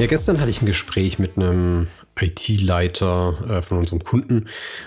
[0.00, 1.88] Ja, gestern hatte ich ein Gespräch mit einem
[2.18, 4.46] IT-Leiter äh, von unserem Kunden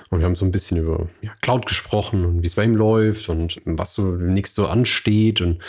[0.10, 2.76] und wir haben so ein bisschen über ja, Cloud gesprochen und wie es bei ihm
[2.76, 5.60] läuft und was so demnächst so ansteht und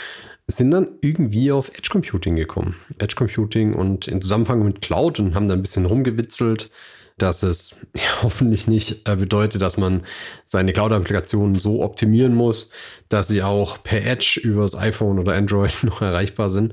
[0.47, 2.77] sind dann irgendwie auf Edge Computing gekommen.
[2.97, 6.71] Edge Computing und in Zusammenhang mit Cloud und haben da ein bisschen rumgewitzelt,
[7.19, 10.05] dass es ja, hoffentlich nicht äh, bedeutet, dass man
[10.47, 12.71] seine Cloud-Applikationen so optimieren muss,
[13.11, 16.73] dass sie auch per Edge übers iPhone oder Android noch erreichbar sind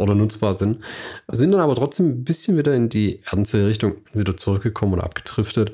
[0.00, 0.80] oder nutzbar sind.
[1.28, 5.72] Sind dann aber trotzdem ein bisschen wieder in die ernste Richtung wieder zurückgekommen oder abgedriftet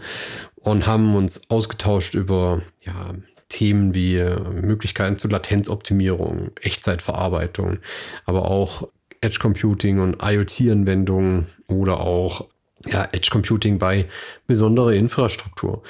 [0.57, 3.15] und haben uns ausgetauscht über ja,
[3.49, 7.79] Themen wie äh, Möglichkeiten zur Latenzoptimierung, Echtzeitverarbeitung,
[8.25, 8.89] aber auch
[9.21, 12.47] Edge Computing und IoT-Anwendungen oder auch
[12.87, 14.07] ja, Edge Computing bei
[14.47, 15.83] besonderer Infrastruktur.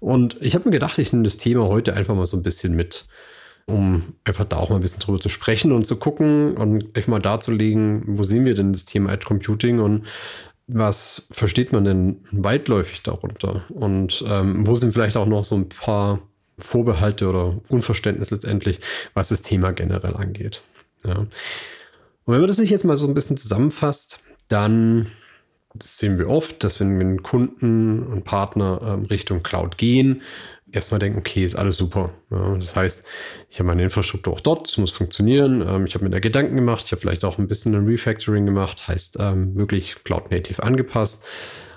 [0.00, 2.74] Und ich habe mir gedacht, ich nehme das Thema heute einfach mal so ein bisschen
[2.74, 3.06] mit
[3.70, 7.08] um einfach da auch mal ein bisschen drüber zu sprechen und zu gucken und einfach
[7.08, 10.06] mal darzulegen, wo sehen wir denn das Thema Edge Computing und
[10.66, 13.64] was versteht man denn weitläufig darunter?
[13.70, 16.20] Und ähm, wo sind vielleicht auch noch so ein paar
[16.58, 18.80] Vorbehalte oder Unverständnis letztendlich,
[19.14, 20.62] was das Thema generell angeht?
[21.04, 21.16] Ja.
[21.16, 21.28] Und
[22.26, 25.10] wenn man das sich jetzt mal so ein bisschen zusammenfasst, dann
[25.74, 30.22] das sehen wir oft, dass wenn, wenn Kunden und Partner ähm, Richtung Cloud gehen,
[30.72, 32.10] erstmal denken, okay, ist alles super.
[32.30, 33.06] Ja, das heißt,
[33.48, 35.62] ich habe meine Infrastruktur auch dort, es muss funktionieren.
[35.66, 38.46] Ähm, ich habe mir da Gedanken gemacht, ich habe vielleicht auch ein bisschen ein Refactoring
[38.46, 41.26] gemacht, heißt ähm, wirklich Cloud Native angepasst,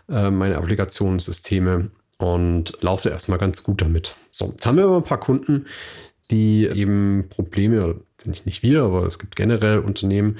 [0.09, 4.15] äh, meine Applikationssysteme und laufe erstmal ganz gut damit.
[4.31, 5.65] So, jetzt haben wir aber ein paar Kunden,
[6.31, 10.37] die eben Probleme, sind nicht wir, aber es gibt generell Unternehmen,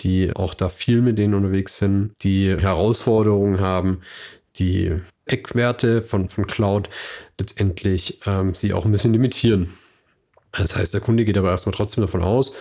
[0.00, 4.00] die auch da viel mit denen unterwegs sind, die Herausforderungen haben,
[4.58, 6.88] die Eckwerte von, von Cloud
[7.38, 9.70] letztendlich ähm, sie auch ein bisschen limitieren.
[10.52, 12.56] Das heißt, der Kunde geht aber erstmal trotzdem davon aus,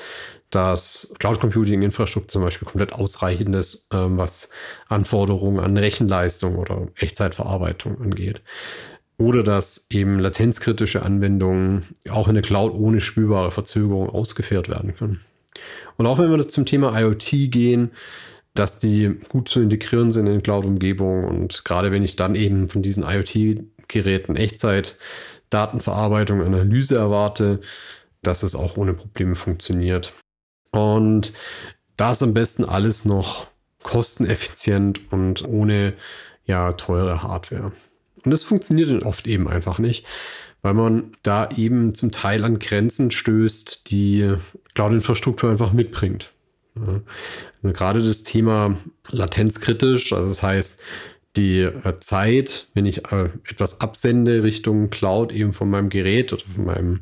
[0.49, 4.49] dass Cloud Computing Infrastruktur zum Beispiel komplett ausreichend ist, ähm, was
[4.87, 8.41] Anforderungen an Rechenleistung oder Echtzeitverarbeitung angeht.
[9.17, 15.21] Oder dass eben latenzkritische Anwendungen auch in der Cloud ohne spürbare Verzögerung ausgeführt werden können.
[15.97, 17.91] Und auch wenn wir das zum Thema IoT gehen,
[18.55, 21.25] dass die gut zu integrieren sind in Cloud-Umgebungen.
[21.25, 24.97] Und gerade wenn ich dann eben von diesen IoT-Geräten Echtzeit,
[25.49, 27.59] Datenverarbeitung, Analyse erwarte,
[28.23, 30.13] dass es auch ohne Probleme funktioniert.
[30.71, 31.33] Und
[31.97, 33.47] da ist am besten alles noch
[33.83, 35.93] kosteneffizient und ohne
[36.45, 37.71] ja teure Hardware.
[38.23, 40.05] Und das funktioniert oft eben einfach nicht,
[40.61, 44.33] weil man da eben zum Teil an Grenzen stößt, die
[44.73, 46.33] Cloud-Infrastruktur einfach mitbringt.
[46.75, 48.77] Also gerade das Thema
[49.09, 50.83] latenzkritisch, also das heißt,
[51.35, 56.43] die äh, Zeit, wenn ich äh, etwas absende Richtung Cloud, eben von meinem Gerät oder
[56.43, 57.01] von meinem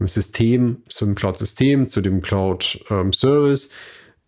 [0.00, 3.70] System zum Cloud-System, zu dem Cloud-Service, ähm,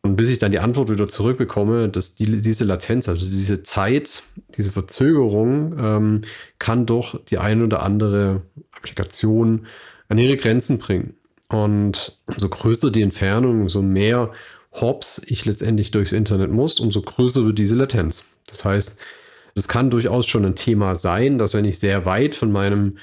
[0.04, 4.24] und bis ich dann die Antwort wieder zurückbekomme, dass die, diese Latenz, also diese Zeit,
[4.56, 6.20] diese Verzögerung, ähm,
[6.58, 8.42] kann doch die eine oder andere
[8.72, 9.66] Applikation
[10.08, 11.14] an ihre Grenzen bringen.
[11.48, 14.32] Und umso größer die Entfernung, umso mehr
[14.72, 18.24] Hops ich letztendlich durchs Internet muss, umso größer wird diese Latenz.
[18.48, 19.00] Das heißt,
[19.54, 22.96] es kann durchaus schon ein Thema sein, dass wenn ich sehr weit von meinem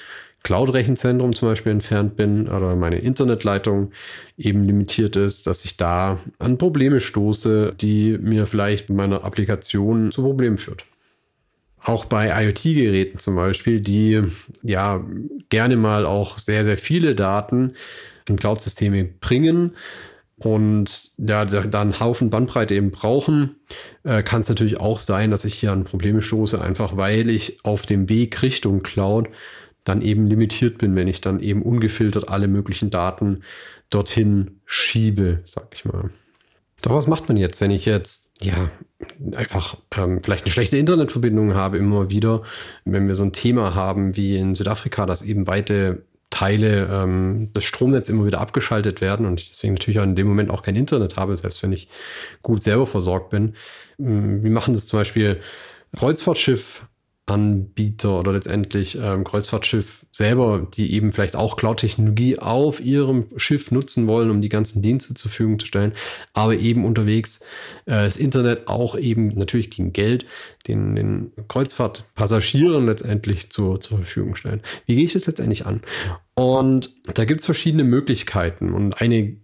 [0.43, 3.91] Cloud-Rechenzentrum zum Beispiel entfernt bin oder meine Internetleitung
[4.37, 10.11] eben limitiert ist, dass ich da an Probleme stoße, die mir vielleicht mit meiner Applikation
[10.11, 10.85] zu Problemen führt.
[11.81, 14.23] Auch bei IoT-Geräten zum Beispiel, die
[14.63, 15.03] ja
[15.49, 17.73] gerne mal auch sehr, sehr viele Daten
[18.25, 19.75] in Cloud-Systeme bringen,
[20.39, 23.57] und ja, da einen Haufen Bandbreite eben brauchen,
[24.03, 27.63] äh, kann es natürlich auch sein, dass ich hier an Probleme stoße, einfach weil ich
[27.63, 29.27] auf dem Weg Richtung Cloud
[29.83, 33.43] dann eben limitiert bin, wenn ich dann eben ungefiltert alle möglichen Daten
[33.89, 36.09] dorthin schiebe, sag ich mal.
[36.81, 38.69] Doch was macht man jetzt, wenn ich jetzt ja
[39.35, 42.43] einfach ähm, vielleicht eine schlechte Internetverbindung habe immer wieder,
[42.85, 46.03] wenn wir so ein Thema haben wie in Südafrika, dass eben weite
[46.39, 50.25] Teile ähm, des Stromnetzes immer wieder abgeschaltet werden und ich deswegen natürlich auch in dem
[50.25, 51.89] Moment auch kein Internet habe, selbst wenn ich
[52.41, 53.55] gut selber versorgt bin.
[53.99, 55.41] Ähm, wir machen das zum Beispiel
[55.97, 56.87] Kreuzfahrtschiff
[57.29, 64.07] Anbieter oder letztendlich ähm, Kreuzfahrtschiff selber, die eben vielleicht auch Cloud-Technologie auf ihrem Schiff nutzen
[64.07, 65.93] wollen, um die ganzen Dienste zur Verfügung zu stellen,
[66.33, 67.41] aber eben unterwegs
[67.85, 70.25] äh, das Internet auch eben natürlich gegen Geld
[70.67, 74.61] den, den Kreuzfahrtpassagieren letztendlich zur, zur Verfügung stellen.
[74.85, 75.81] Wie gehe ich das letztendlich an?
[76.33, 79.37] Und da gibt es verschiedene Möglichkeiten und eine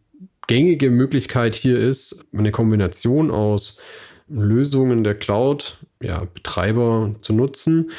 [0.48, 3.80] gängige Möglichkeit hier ist eine Kombination aus
[4.28, 7.92] Lösungen der Cloud-Betreiber ja, zu nutzen,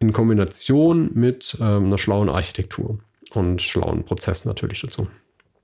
[0.00, 2.98] in Kombination mit ähm, einer schlauen Architektur
[3.32, 5.08] und schlauen Prozess natürlich dazu.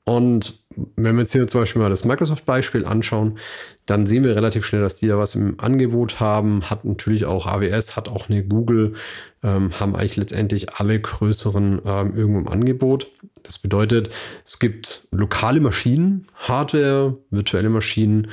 [0.04, 0.58] Und
[0.96, 3.38] wenn wir jetzt hier zum Beispiel mal das Microsoft-Beispiel anschauen,
[3.86, 6.68] dann sehen wir relativ schnell, dass die da was im Angebot haben.
[6.68, 8.94] Hat natürlich auch AWS, hat auch eine Google,
[9.42, 13.10] ähm, haben eigentlich letztendlich alle größeren ähm, irgendwo im Angebot.
[13.44, 14.10] Das bedeutet,
[14.44, 18.28] es gibt lokale Maschinen, Hardware, virtuelle Maschinen,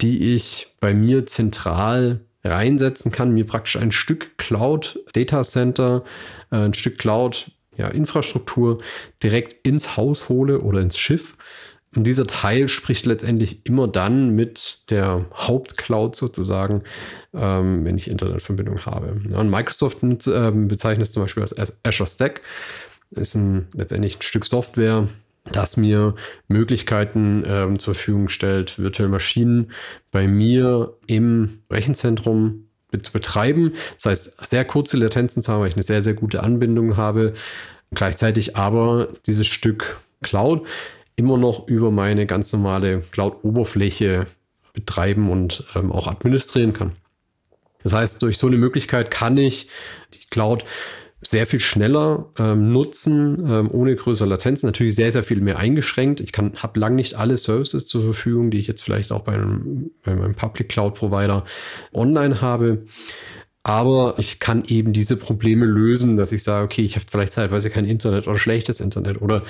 [0.00, 6.02] die ich bei mir zentral reinsetzen kann, mir praktisch ein Stück Cloud Data Center,
[6.50, 7.52] äh, ein Stück Cloud
[7.82, 8.78] ja, Infrastruktur
[9.22, 11.36] direkt ins Haus hole oder ins Schiff.
[11.94, 16.84] Und dieser Teil spricht letztendlich immer dann mit der Hauptcloud sozusagen,
[17.34, 19.20] ähm, wenn ich Internetverbindung habe.
[19.28, 22.40] Ja, und Microsoft äh, bezeichnet es zum Beispiel als Azure Stack.
[23.10, 25.08] Ist ein, letztendlich ein Stück Software,
[25.50, 26.14] das mir
[26.48, 29.72] Möglichkeiten ähm, zur Verfügung stellt, virtuelle Maschinen
[30.12, 32.68] bei mir im Rechenzentrum
[33.00, 33.72] zu betreiben.
[33.96, 37.32] Das heißt, sehr kurze Latenzen zu haben, weil ich eine sehr, sehr gute Anbindung habe.
[37.94, 40.66] Gleichzeitig aber dieses Stück Cloud
[41.16, 44.26] immer noch über meine ganz normale Cloud-Oberfläche
[44.72, 46.92] betreiben und ähm, auch administrieren kann.
[47.82, 49.68] Das heißt, durch so eine Möglichkeit kann ich
[50.14, 50.64] die Cloud
[51.20, 54.66] sehr viel schneller ähm, nutzen, ähm, ohne größere Latenzen.
[54.66, 56.20] Natürlich sehr, sehr viel mehr eingeschränkt.
[56.20, 59.92] Ich habe lang nicht alle Services zur Verfügung, die ich jetzt vielleicht auch bei, einem,
[60.04, 61.44] bei meinem Public Cloud Provider
[61.92, 62.84] online habe.
[63.64, 67.70] Aber ich kann eben diese Probleme lösen, dass ich sage, okay, ich habe vielleicht zeitweise
[67.70, 69.44] kein Internet oder schlechtes Internet oder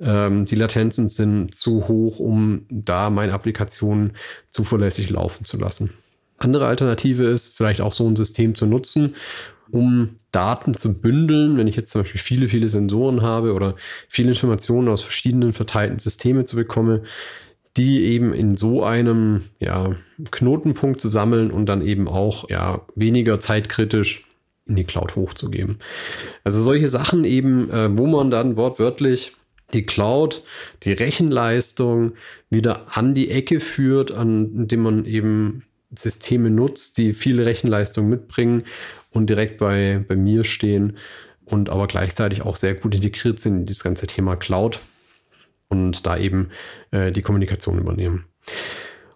[0.00, 4.14] ähm, die Latenzen sind zu hoch, um da meine Applikationen
[4.50, 5.92] zuverlässig laufen zu lassen.
[6.38, 9.14] Andere Alternative ist, vielleicht auch so ein System zu nutzen,
[9.70, 13.76] um Daten zu bündeln, wenn ich jetzt zum Beispiel viele, viele Sensoren habe oder
[14.08, 17.02] viele Informationen aus verschiedenen verteilten Systemen zu bekommen,
[17.76, 19.96] die eben in so einem ja,
[20.30, 24.26] Knotenpunkt zu sammeln und dann eben auch ja, weniger zeitkritisch
[24.66, 25.78] in die Cloud hochzugeben.
[26.44, 29.32] Also solche Sachen eben, äh, wo man dann wortwörtlich
[29.72, 30.42] die Cloud,
[30.82, 32.12] die Rechenleistung
[32.50, 35.64] wieder an die Ecke führt, an dem man eben
[35.94, 38.64] Systeme nutzt, die viele Rechenleistung mitbringen
[39.10, 40.98] und direkt bei, bei mir stehen
[41.44, 44.80] und aber gleichzeitig auch sehr gut integriert sind in das ganze Thema Cloud
[45.72, 46.50] und da eben
[46.92, 48.26] äh, die Kommunikation übernehmen.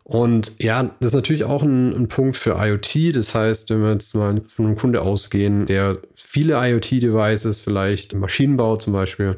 [0.03, 3.17] Und ja, das ist natürlich auch ein, ein, Punkt für IoT.
[3.17, 8.21] Das heißt, wenn wir jetzt mal von einem Kunde ausgehen, der viele IoT-Devices, vielleicht im
[8.21, 9.37] Maschinenbau zum Beispiel,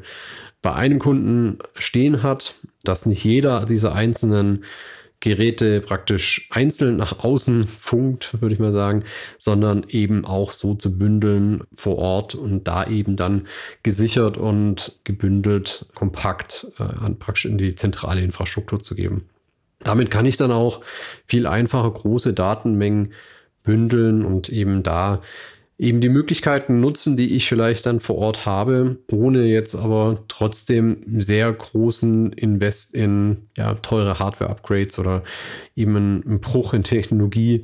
[0.61, 4.63] bei einem Kunden stehen hat, dass nicht jeder dieser einzelnen
[5.21, 9.03] Geräte praktisch einzeln nach außen funkt, würde ich mal sagen,
[9.37, 13.47] sondern eben auch so zu bündeln vor Ort und da eben dann
[13.83, 19.27] gesichert und gebündelt, kompakt äh, praktisch in die zentrale Infrastruktur zu geben.
[19.79, 20.81] Damit kann ich dann auch
[21.25, 23.13] viel einfacher große Datenmengen
[23.63, 25.21] bündeln und eben da
[25.79, 31.21] eben die Möglichkeiten nutzen, die ich vielleicht dann vor Ort habe, ohne jetzt aber trotzdem
[31.21, 35.23] sehr großen Invest in ja, teure Hardware-Upgrades oder
[35.77, 37.63] eben einen, Bruch in Technologie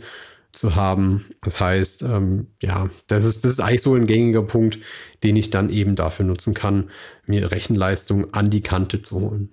[0.54, 1.26] zu haben.
[1.44, 4.80] Das heißt, ähm, ja, das ist, das ist eigentlich so ein gängiger Punkt,
[5.24, 6.90] den ich dann eben dafür nutzen kann,
[7.26, 9.50] mir Rechenleistung an die Kante zu holen.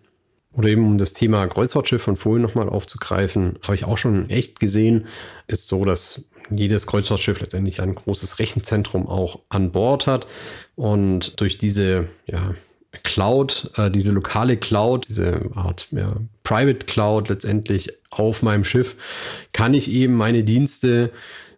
[0.52, 4.60] Oder eben um das Thema Kreuzfahrtschiff von vorhin nochmal aufzugreifen, habe ich auch schon echt
[4.60, 5.06] gesehen,
[5.48, 10.26] ist so, dass jedes Kreuzfahrtschiff letztendlich ein großes Rechenzentrum auch an Bord hat.
[10.76, 12.54] Und durch diese ja,
[13.02, 18.96] Cloud, äh, diese lokale Cloud, diese Art ja, Private Cloud letztendlich auf meinem Schiff,
[19.52, 21.10] kann ich eben meine Dienste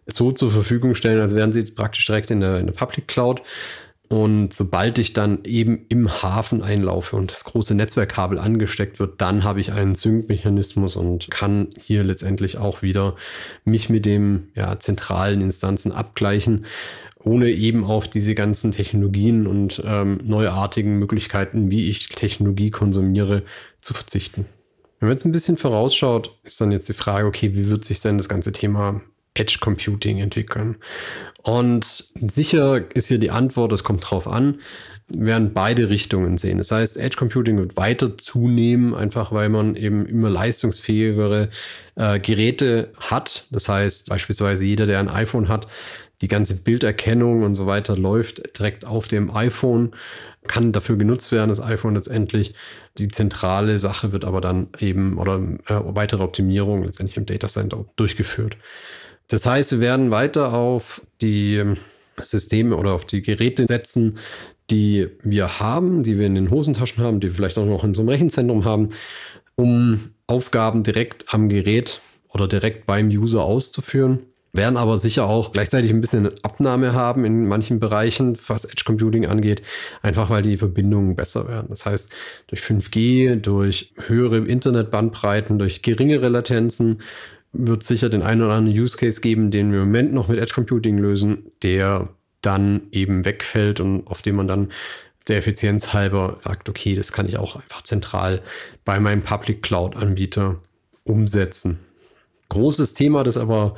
[0.07, 3.41] so zur Verfügung stellen, als wären sie praktisch direkt in der, in der Public Cloud.
[4.15, 9.43] Und sobald ich dann eben im Hafen einlaufe und das große Netzwerkkabel angesteckt wird, dann
[9.43, 13.17] habe ich einen Sync-Mechanismus und kann hier letztendlich auch wieder
[13.65, 16.65] mich mit dem ja, zentralen Instanzen abgleichen,
[17.19, 23.43] ohne eben auf diese ganzen Technologien und ähm, neuartigen Möglichkeiten, wie ich Technologie konsumiere,
[23.81, 24.45] zu verzichten.
[25.01, 27.99] Wenn man jetzt ein bisschen vorausschaut, ist dann jetzt die Frage, okay, wie wird sich
[27.99, 29.01] denn das ganze Thema
[29.35, 30.77] Edge Computing entwickeln?
[31.43, 34.59] Und sicher ist hier die Antwort, es kommt drauf an,
[35.07, 36.57] werden beide Richtungen sehen.
[36.57, 41.49] Das heißt, Edge Computing wird weiter zunehmen, einfach weil man eben immer leistungsfähigere
[41.95, 43.45] äh, Geräte hat.
[43.51, 45.67] Das heißt, beispielsweise jeder, der ein iPhone hat,
[46.21, 49.91] Die ganze Bilderkennung und so weiter läuft direkt auf dem iPhone,
[50.47, 52.53] kann dafür genutzt werden, das iPhone letztendlich.
[52.97, 55.35] Die zentrale Sache wird aber dann eben oder
[55.67, 58.57] äh, weitere Optimierung letztendlich im Data Center durchgeführt.
[59.27, 61.63] Das heißt, wir werden weiter auf die
[62.19, 64.17] Systeme oder auf die Geräte setzen,
[64.69, 67.93] die wir haben, die wir in den Hosentaschen haben, die wir vielleicht auch noch in
[67.93, 68.89] so einem Rechenzentrum haben,
[69.55, 74.19] um Aufgaben direkt am Gerät oder direkt beim User auszuführen.
[74.53, 79.25] Werden aber sicher auch gleichzeitig ein bisschen Abnahme haben in manchen Bereichen, was Edge Computing
[79.25, 79.61] angeht,
[80.01, 81.67] einfach weil die Verbindungen besser werden.
[81.69, 82.11] Das heißt,
[82.47, 87.01] durch 5G, durch höhere Internetbandbreiten, durch geringere Latenzen
[87.57, 90.39] wird sicher den einen oder anderen Use Case geben, den wir im Moment noch mit
[90.39, 92.09] Edge Computing lösen, der
[92.41, 94.71] dann eben wegfällt und auf dem man dann
[95.27, 98.41] der Effizienz halber sagt, okay, das kann ich auch einfach zentral
[98.83, 100.61] bei meinem Public Cloud Anbieter
[101.03, 101.79] umsetzen.
[102.49, 103.75] Großes Thema, das aber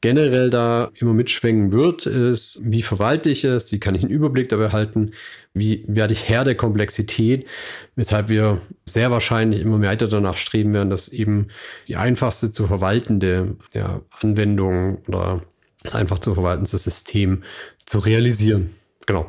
[0.00, 4.48] generell da immer mitschwingen wird, ist, wie verwalte ich es, wie kann ich einen Überblick
[4.48, 5.12] dabei halten,
[5.54, 7.46] wie werde ich Herr der Komplexität,
[7.94, 11.48] weshalb wir sehr wahrscheinlich immer mehr weiter danach streben werden, dass eben
[11.88, 15.42] die einfachste zu verwaltende ja, Anwendung oder
[15.82, 17.42] das einfach zu verwaltende System
[17.84, 18.74] zu realisieren.
[19.06, 19.26] Genau.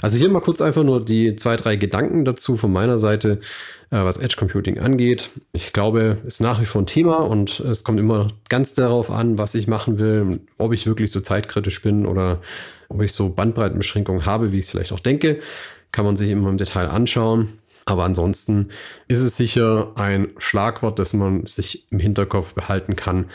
[0.00, 3.40] Also hier mal kurz einfach nur die zwei, drei Gedanken dazu von meiner Seite,
[3.90, 5.30] äh, was Edge Computing angeht.
[5.52, 9.38] Ich glaube, ist nach wie vor ein Thema und es kommt immer ganz darauf an,
[9.38, 12.40] was ich machen will, ob ich wirklich so zeitkritisch bin oder
[12.88, 15.38] ob ich so Bandbreitenbeschränkungen habe, wie ich es vielleicht auch denke.
[15.92, 17.48] Kann man sich immer im Detail anschauen.
[17.84, 18.68] Aber ansonsten
[19.08, 23.26] ist es sicher ein Schlagwort, das man sich im Hinterkopf behalten kann,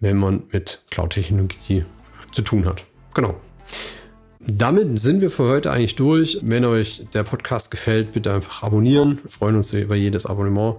[0.00, 1.84] wenn man mit Cloud-Technologie
[2.32, 2.84] zu tun hat.
[3.14, 3.34] Genau.
[4.46, 6.38] Damit sind wir für heute eigentlich durch.
[6.42, 9.18] Wenn euch der Podcast gefällt, bitte einfach abonnieren.
[9.22, 10.76] Wir freuen uns über jedes Abonnement.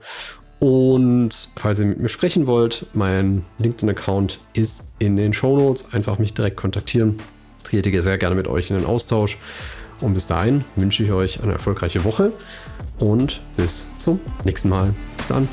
[0.60, 5.94] Und falls ihr mit mir sprechen wollt, mein LinkedIn-Account ist in den Show Notes.
[5.94, 7.18] Einfach mich direkt kontaktieren.
[7.60, 9.38] Ich trete sehr gerne mit euch in den Austausch.
[10.00, 12.32] Und bis dahin wünsche ich euch eine erfolgreiche Woche
[13.00, 14.94] und bis zum nächsten Mal.
[15.18, 15.48] Bis dann.